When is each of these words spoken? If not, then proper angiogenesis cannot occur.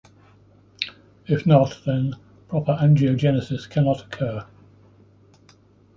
If 1.27 1.45
not, 1.45 1.77
then 1.85 2.15
proper 2.47 2.71
angiogenesis 2.81 3.69
cannot 3.69 4.03
occur. 4.05 4.43